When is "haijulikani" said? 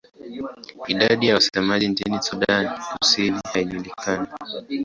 3.53-4.27